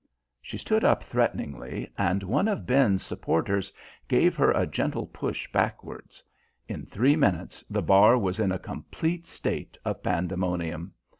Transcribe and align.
She 0.41 0.57
stood 0.57 0.83
up 0.83 1.03
threateningly, 1.03 1.91
and 1.95 2.23
one 2.23 2.47
of 2.47 2.65
Ben's 2.65 3.05
supporters 3.05 3.71
gave 4.07 4.35
her 4.35 4.49
a 4.51 4.65
gentle 4.65 5.05
push 5.05 5.47
backwards. 5.51 6.23
In 6.67 6.87
three 6.87 7.15
minutes 7.15 7.63
the 7.69 7.83
bar 7.83 8.17
was 8.17 8.39
in 8.39 8.51
a 8.51 8.57
complete 8.57 9.27
state 9.27 9.77
of 9.85 10.01
pandemonium. 10.01 10.95